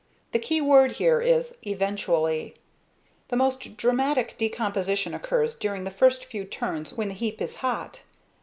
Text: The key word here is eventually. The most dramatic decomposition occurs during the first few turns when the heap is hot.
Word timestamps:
The 0.31 0.39
key 0.39 0.61
word 0.61 0.93
here 0.93 1.21
is 1.21 1.55
eventually. 1.61 2.55
The 3.27 3.35
most 3.35 3.77
dramatic 3.77 4.35
decomposition 4.39 5.13
occurs 5.13 5.53
during 5.53 5.83
the 5.83 5.91
first 5.91 6.25
few 6.25 6.43
turns 6.43 6.91
when 6.95 7.09
the 7.09 7.13
heap 7.13 7.39
is 7.39 7.57
hot. 7.57 8.01